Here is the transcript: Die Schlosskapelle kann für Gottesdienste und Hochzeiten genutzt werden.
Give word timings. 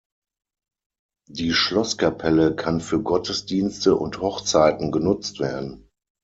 Die 1.29 1.53
Schlosskapelle 1.53 2.55
kann 2.55 2.81
für 2.81 3.03
Gottesdienste 3.03 3.95
und 3.95 4.19
Hochzeiten 4.19 4.91
genutzt 4.91 5.39
werden. 5.39 5.89